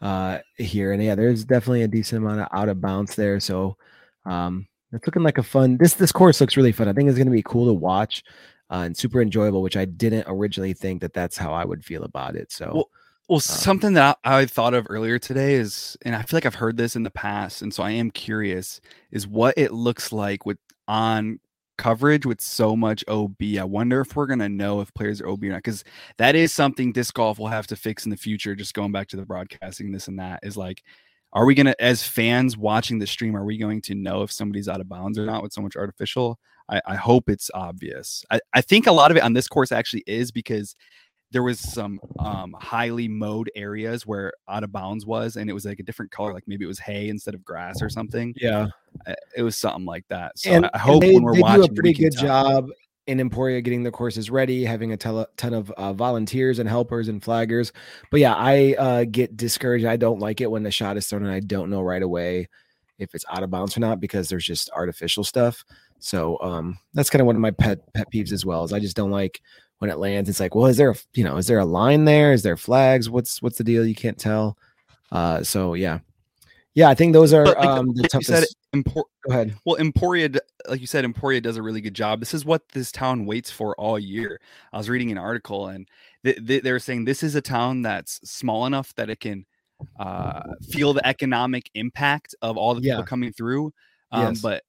[0.00, 3.38] uh, here, and yeah, there's definitely a decent amount of out of bounds there.
[3.38, 3.76] So
[4.24, 4.66] um,
[4.96, 5.76] it's looking like a fun.
[5.76, 6.88] This this course looks really fun.
[6.88, 8.24] I think it's going to be cool to watch
[8.70, 12.04] uh, and super enjoyable, which I didn't originally think that that's how I would feel
[12.04, 12.52] about it.
[12.52, 12.72] So.
[12.74, 12.90] Well,
[13.28, 16.54] well, something that I, I thought of earlier today is, and I feel like I've
[16.54, 18.80] heard this in the past, and so I am curious,
[19.10, 21.40] is what it looks like with on
[21.76, 23.36] coverage with so much OB.
[23.58, 25.82] I wonder if we're gonna know if players are OB or not, because
[26.18, 28.54] that is something disc golf will have to fix in the future.
[28.54, 30.84] Just going back to the broadcasting, this and that is like,
[31.36, 34.68] are we gonna, as fans watching the stream, are we going to know if somebody's
[34.68, 36.38] out of bounds or not with so much artificial?
[36.70, 38.24] I, I hope it's obvious.
[38.30, 40.74] I, I think a lot of it on this course actually is because
[41.32, 45.66] there was some um, highly mowed areas where out of bounds was, and it was
[45.66, 48.32] like a different color, like maybe it was hay instead of grass or something.
[48.38, 48.68] Yeah,
[49.36, 50.38] it was something like that.
[50.38, 52.70] So and, I hope they, when we're they watching, do a pretty good job
[53.06, 57.08] in Emporia getting the courses ready, having a tel- ton of uh, volunteers and helpers
[57.08, 57.72] and flaggers.
[58.10, 59.84] But yeah, I uh, get discouraged.
[59.84, 62.48] I don't like it when the shot is thrown and I don't know right away
[62.98, 65.64] if it's out of bounds or not because there's just artificial stuff.
[65.98, 68.64] So um, that's kind of one of my pet pet peeves as well.
[68.64, 69.40] Is I just don't like
[69.78, 70.28] when it lands.
[70.28, 72.32] It's like, well, is there a you know is there a line there?
[72.32, 73.08] Is there flags?
[73.08, 73.86] What's what's the deal?
[73.86, 74.58] You can't tell.
[75.12, 76.00] Uh, so yeah,
[76.76, 76.88] yeah.
[76.88, 78.56] I think those are But like, um, the you said, toughest.
[78.74, 79.56] Empor- Go ahead.
[79.64, 80.28] well, Emporia,
[80.68, 82.20] like you said, Emporia does a really good job.
[82.20, 84.40] This is what this town waits for all year.
[84.72, 85.88] I was reading an article, and
[86.24, 89.44] th- th- they were saying this is a town that's small enough that it can
[89.98, 93.72] uh, feel the economic impact of all the people coming through,
[94.12, 94.40] um, Yes.
[94.40, 94.62] but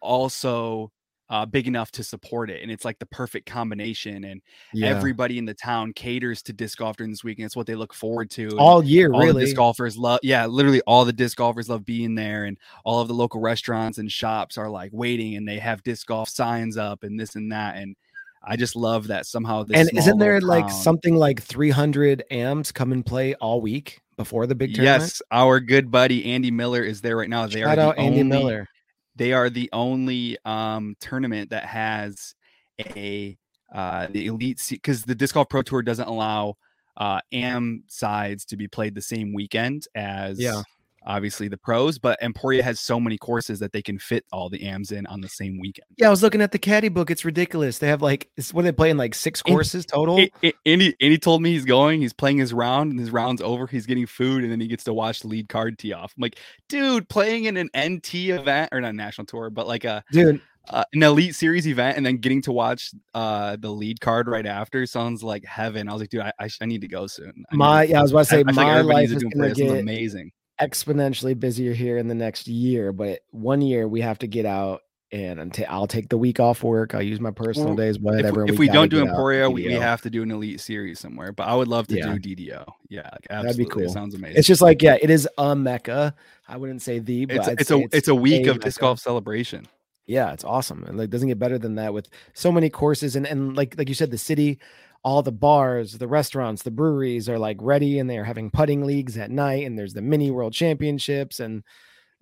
[0.00, 0.90] also
[1.32, 2.60] uh, big enough to support it.
[2.62, 4.22] And it's like the perfect combination.
[4.24, 4.42] And
[4.74, 4.88] Yeah.
[4.88, 7.46] everybody in the town caters to disc golf during this weekend.
[7.46, 8.42] It's what they look forward to.
[8.48, 9.44] and all year, all really.
[9.46, 13.08] disc golfers love yeah literally all the disc golfers love being there and all of
[13.08, 17.02] the local restaurants and shops are like waiting and they have disc golf signs up
[17.02, 17.96] and this and that and
[18.44, 22.72] i just love that somehow this and isn't there like town- something like 300 AMs
[22.72, 25.02] come and play all week before the big tournament?
[25.02, 28.20] yes our good buddy andy miller is there right now they Shout are out Andy
[28.20, 28.68] only, Miller.
[29.16, 32.34] They are the only um tournament that has
[32.80, 33.36] a
[33.74, 36.54] uh the elite because the disc golf pro tour doesn't allow
[36.96, 40.62] uh am sides to be played the same weekend as Yeah.
[41.06, 44.62] Obviously the pros but emporia has so many courses that they can fit all the
[44.64, 47.10] ams in on the same weekend Yeah, I was looking at the caddy book.
[47.10, 47.78] It's ridiculous.
[47.78, 48.96] They have like, it's, what are they playing?
[48.96, 50.18] Like six And- courses total?
[50.18, 53.00] A- a- and, he, and he told me he's going he's playing his round and
[53.00, 55.78] his round's over he's getting food and then he gets to watch the lead card
[55.78, 56.38] tee off i'm like
[56.68, 60.84] dude playing in an nt event or not national tour but like a Dude, uh,
[60.92, 64.86] an elite series event and then getting to watch uh the lead card right after
[64.86, 65.88] sounds like heaven.
[65.88, 67.32] I was like, dude, I, I, I need to go soon.
[67.50, 69.30] I my, yeah, I was about to say, I, like my everybody life is do
[69.30, 70.30] going to This is get amazing.
[70.62, 72.92] Exponentially busier here in the next year.
[72.92, 76.94] But one year we have to get out and I'll take the week off work.
[76.94, 78.44] I'll use my personal Well, days, If, whatever.
[78.46, 81.32] we- if we don't do Emporia, we, we have to do an elite series somewhere.
[81.32, 82.14] But I would love to Yeah.
[82.14, 82.64] do DDO.
[82.88, 83.82] Yeah, like, That'd be absolutely.
[83.82, 83.92] It cool.
[83.92, 84.38] sounds amazing.
[84.38, 86.14] It's just like, yeah, it is a mecca.
[86.48, 89.00] I wouldn't say the, but it's, it's say a it's a week of disc golf
[89.00, 89.66] celebration.
[90.06, 93.24] yeah it's awesome and like doesn't get better than that with so many courses and
[93.26, 94.58] and like like you said the city
[95.04, 99.18] all the bars the restaurants the breweries are like ready and they're having putting leagues
[99.18, 101.62] at night and there's the mini world championships and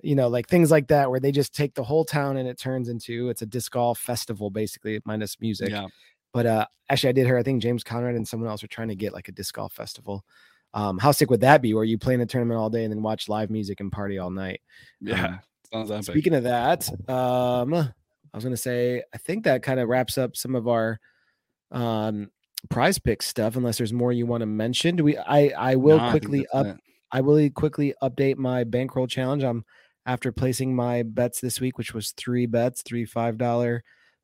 [0.02, 2.58] you know like things like that where they just take the whole town and it
[2.58, 5.88] turns into it's a disc golf festival basically minus music Yeah.
[6.32, 8.88] but uh actually i did hear i think james conrad and someone else were trying
[8.88, 10.24] to get like a disc golf festival
[10.72, 12.92] um how sick would that be where you play in a tournament all day and
[12.92, 14.60] then watch live music and party all night
[15.00, 15.38] Yeah.
[15.72, 16.02] Um.
[16.02, 17.92] Speaking of that, um, I
[18.34, 20.98] was gonna say I think that kind of wraps up some of our
[21.70, 22.30] um
[22.68, 23.56] prize pick stuff.
[23.56, 25.16] Unless there's more you want to mention, do we?
[25.16, 26.76] I I will I think quickly that's up.
[26.76, 26.82] it.
[27.12, 29.42] I will quickly update my bankroll challenge.
[29.42, 29.64] I'm
[30.06, 33.82] after placing my bets this week, which was three bets, three five dollar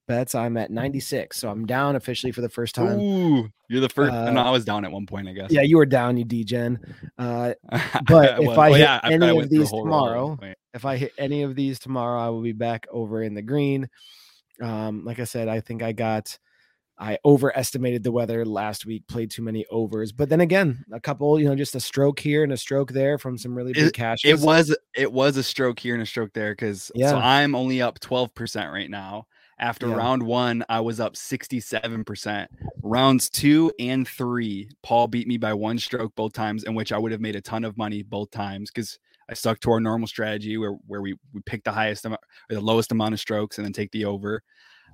[0.09, 0.37] bets.
[0.37, 3.01] I'm at 96, so I'm down officially for the first time.
[3.01, 4.13] Ooh, you're the first.
[4.13, 5.51] Uh, no, I was down at one point, I guess.
[5.51, 6.79] Yeah, you were down, you degen.
[7.19, 8.59] Uh, I but if was.
[8.59, 10.37] I hit yeah, I- I any of went through the these whole roll at one
[10.39, 13.43] tomorrow, if I hit any of these tomorrow, I will be back over in the
[13.43, 13.89] green.
[14.63, 16.39] Um, like I said, I think I got
[16.99, 20.13] I overestimated the weather last week, played too many overs.
[20.13, 23.19] But then again, a couple, you know, just a stroke here and a stroke there
[23.19, 24.19] from some really big cash.
[24.25, 27.11] It was it was a stroke here and a stroke there because Yeah.
[27.11, 29.27] so I'm only up 12% right now.
[29.59, 29.95] After Yeah.
[29.97, 32.49] round one, I was up 67%.
[32.83, 36.99] Rounds two and three, Paul beat me by one stroke both times, in which I
[36.99, 40.07] would have made a ton of money both times because I stuck to our normal
[40.07, 43.59] strategy where, where we, we pick the highest amount or the lowest amount of strokes
[43.59, 44.43] and then take the over.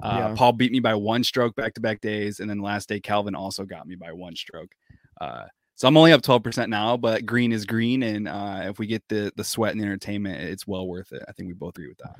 [0.00, 0.34] Uh, Yeah.
[0.36, 3.34] Paul beat me by one stroke back to back days, and then last day Calvin
[3.34, 4.72] also got me by one stroke.
[5.20, 8.86] Uh, so I'm only up 12% now, but green is green, and uh, if we
[8.86, 11.22] get the the sweat and the entertainment, it's well worth it.
[11.28, 12.16] I think we both agree with that.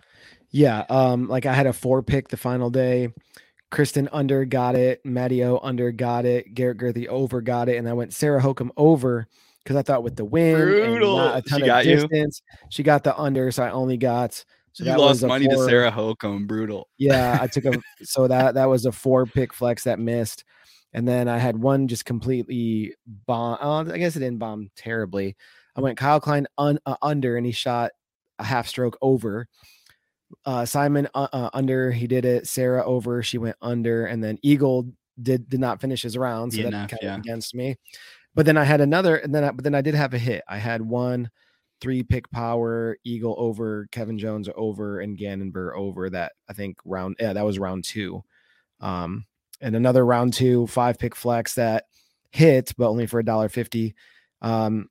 [0.51, 3.13] Yeah, um, like I had a four pick the final day.
[3.71, 7.93] Kristin under got it, Matteo under got it, Garrett Gurthie over got it, and I
[7.95, 9.27] went Sarah Hokom over
[9.63, 11.19] because I thought with the wind Brutal.
[11.21, 11.97] and not a She ton got of you?
[11.97, 14.45] distance, she got the under, so I only got.
[14.73, 16.47] So you lost money to Sarah Hokom.
[16.47, 16.89] Brutal.
[16.99, 20.45] Yeah, I took a so that that was a four pick flex that missed,
[20.93, 22.95] and then I had one just completely
[23.27, 23.59] bomb.
[23.61, 25.37] Uh, I guess it didn't bomb terribly.
[25.77, 27.93] I went Kyle Klein un, uh, under, and he shot
[28.39, 29.47] a half stroke over.
[30.47, 32.47] Uh, Simon uh, uh, under, he did it.
[32.47, 34.87] Sarah over, she went under, and then Eagle
[35.21, 37.15] did did not finish his round, so that kind yeah.
[37.15, 37.77] of against me.
[38.35, 40.43] But then I had another, and then I, but then I did have a hit.
[40.49, 41.31] I had one
[41.83, 46.79] three pick power Eagle over Kevin Jones over and Gannon Buhr over that I think
[46.85, 48.23] round yeah that was round two,
[48.81, 49.27] um
[49.61, 51.85] and another round two five pick flex that
[52.31, 53.95] hit but only for a dollar fifty.
[54.41, 54.89] Um,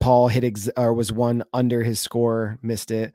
[0.00, 3.14] Paul hit ex- or was one under his score, missed it.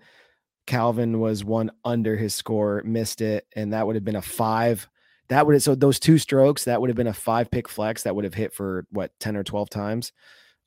[0.67, 4.87] Calvin was one under his score, missed it, and that would have been a five.
[5.29, 8.03] That would have so those two strokes that would have been a five pick flex
[8.03, 10.11] that would have hit for what ten or twelve times.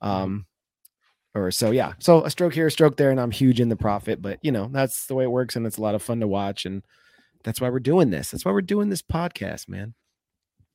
[0.01, 0.47] Um,
[1.35, 1.95] or so yeah.
[1.99, 4.23] So a stroke here, a stroke there, and I'm huge in the profit.
[4.23, 6.29] But you know, that's the way it works, and it's a lot of fun to
[6.29, 6.65] watch.
[6.65, 6.83] And
[7.43, 8.31] that's why we're doing this.
[8.31, 9.95] That's why we're doing this podcast, man.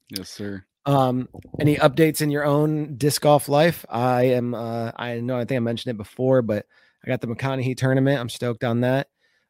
[0.10, 0.64] Yes, sir.
[0.86, 3.86] Um, any updates in your own disc golf life?
[3.90, 6.66] I am uh I know I think I mentioned it before, but
[7.04, 8.20] I got the McConaughey tournament.
[8.20, 9.08] I'm stoked on that.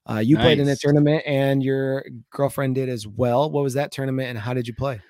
[0.09, 3.49] Uh you played in a tournament and your girlfriend did as well.
[3.49, 5.01] What was that tournament and how did you play?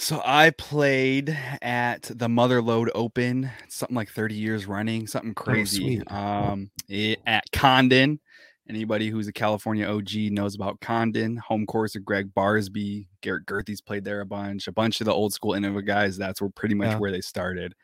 [0.00, 5.98] So I played at the Motherlode Open, something like 30 years running, something crazy.
[5.98, 6.10] sweet.
[6.10, 8.18] um, it, at Condon.
[8.66, 13.08] Anybody who's a California OG knows about Condon, home course of Greg Barsby.
[13.20, 14.68] Garrett Gurthie's played there a bunch.
[14.68, 16.16] A bunch of the old school Innova guys.
[16.16, 16.98] That's where pretty much Yeah.
[16.98, 17.74] where they started.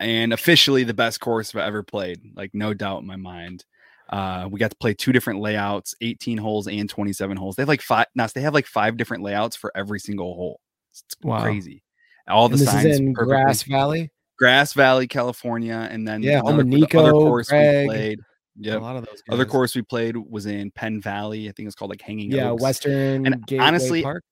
[0.00, 3.64] And officially the best course I've ever played, like no doubt in my mind.
[4.10, 7.54] Uh, we got to play two different layouts, 18 holes and 27 holes.
[7.54, 8.06] They have like five.
[8.16, 10.60] Now they have like five different layouts for every single hole.
[11.04, 11.42] It's Wow.
[11.42, 11.82] crazy.
[12.28, 14.10] All the And this signs is in Grass Valley.
[14.38, 18.20] Grass Valley, California, and then Yeah, another, of the other course Greg, we played.
[18.58, 21.48] Yeah, A lot of those Other course we played was in Penn Valley.
[21.48, 22.62] I think it's called like Hanging Yeah, Oaks.
[22.62, 24.24] Western And Gateway honestly, Park.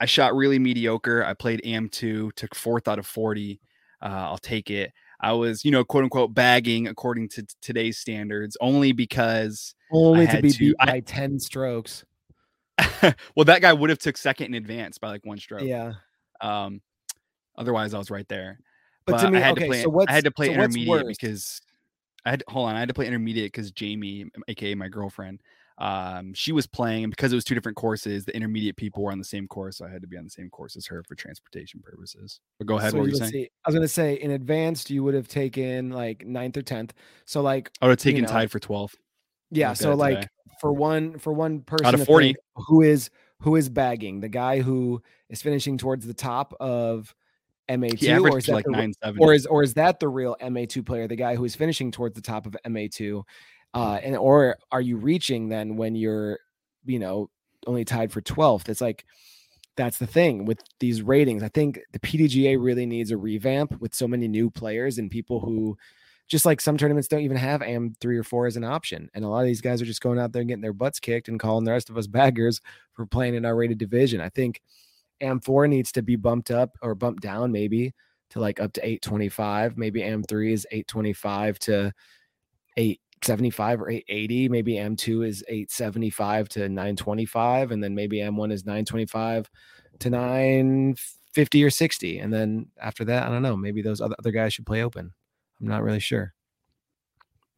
[0.00, 1.24] I shot really mediocre.
[1.24, 3.60] I played AM2, took fourth out of 40.
[4.02, 4.92] Uh, I'll take it.
[5.20, 10.26] I was, you know, quote unquote bagging according to t- today's standards, only because Only
[10.26, 12.04] to be to- beat I- by 10 strokes.
[13.34, 15.62] well, that guy would have took second in advance by like one stroke.
[15.62, 15.92] Yeah.
[16.40, 16.80] Um,
[17.56, 18.60] otherwise I was right there.
[19.06, 19.82] But, to me, I had okay, to play.
[19.82, 21.60] so I had to play so intermediate because
[22.24, 22.74] I had hold on.
[22.74, 25.40] I had to play intermediate because Jamie, aka my girlfriend,
[25.78, 29.12] um, she was playing, and because it was two different courses, the intermediate people were
[29.12, 31.04] on the same course, so I had to be on the same course as her
[31.04, 32.40] for transportation purposes.
[32.58, 32.92] But go ahead.
[32.92, 33.30] So what were you you saying?
[33.30, 36.94] see- I was gonna say in advanced you would have taken like ninth or tenth.
[37.26, 38.94] So like I would have taken know, tied for 12th.
[39.50, 40.28] yeah, so like today.
[40.60, 42.26] for one for one person of 40.
[42.26, 47.14] think who is who is bagging the guy who is finishing towards the top of
[47.68, 49.20] MA2 or is like the, re- 970.
[49.22, 52.14] or is or is that the real MA2 player, the guy who is finishing towards
[52.14, 53.22] the top of MA2?
[53.74, 56.38] Uh, and or are you reaching then when you're,
[56.84, 57.28] you know,
[57.66, 58.68] only tied for 12th?
[58.68, 59.04] It's like
[59.76, 61.42] that's the thing with these ratings.
[61.42, 65.40] I think the PDGA really needs a revamp with so many new players and people
[65.40, 65.76] who
[66.28, 69.08] just like some tournaments don't even have AM three or four as an option.
[69.14, 70.98] And a lot of these guys are just going out there and getting their butts
[70.98, 72.60] kicked and calling the rest of us baggers
[72.92, 74.20] for playing in our rated division.
[74.20, 74.60] I think
[75.22, 77.94] AM4 needs to be bumped up or bumped down maybe
[78.30, 79.78] to like up to 825.
[79.78, 81.92] Maybe AM3 is 825 to
[82.76, 84.48] 875 or 880.
[84.48, 87.70] Maybe M2 is 875 to 925.
[87.70, 89.50] And then maybe M1 is 925
[90.00, 92.18] to 950 or 60.
[92.18, 93.56] And then after that, I don't know.
[93.56, 95.12] Maybe those other, other guys should play open.
[95.60, 96.32] I'm not really sure.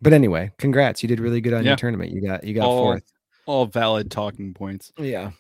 [0.01, 1.03] But anyway, congrats.
[1.03, 1.71] You did really good on Yeah.
[1.71, 2.13] your tournament.
[2.13, 3.13] You got you got all, fourth.
[3.47, 4.93] all valid talking points.
[4.99, 5.33] Yeah.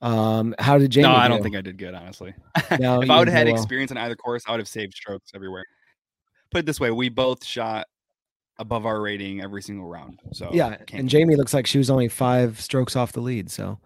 [0.00, 1.08] Um, how did Jamie?
[1.08, 2.34] no, I don't think I did good, honestly.
[2.80, 3.54] No, if I would have had well.
[3.56, 5.64] experience on either course, I would have saved strokes everywhere.
[6.50, 7.86] Put it this way, we both shot
[8.58, 10.20] above our rating every single round.
[10.32, 13.78] So Yeah, and Jamie looks like she was only five strokes off the lead, so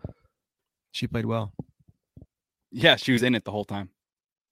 [0.93, 1.53] she played well.
[2.71, 3.91] yeah, she was in it the whole time.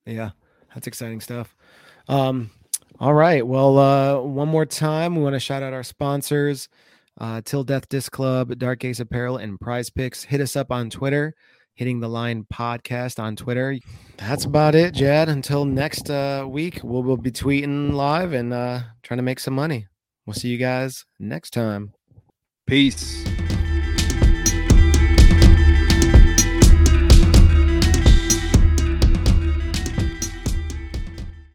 [0.04, 0.30] Yeah,
[0.74, 1.56] that's exciting stuff.
[2.08, 2.50] Um,
[3.00, 3.46] all right.
[3.46, 6.68] Well, uh, one more time, we want to shout out our sponsors,
[7.20, 10.24] uh, Till Death Disc Club, Dark Ace Apparel, and Prize Picks.
[10.24, 11.34] Hit us up on Twitter,
[11.74, 13.78] hitting the line podcast on Twitter.
[14.16, 15.28] That's about it, Jad.
[15.28, 19.54] Until next uh, week, we'll, we'll be tweeting live and uh, trying to make some
[19.54, 19.86] money.
[20.24, 21.92] We'll see you guys next time.
[22.66, 23.33] Peace.